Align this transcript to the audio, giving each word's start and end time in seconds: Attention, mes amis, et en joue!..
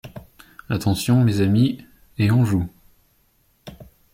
Attention, 0.67 1.23
mes 1.23 1.41
amis, 1.41 1.85
et 2.17 2.31
en 2.31 2.43
joue!.. 2.43 2.67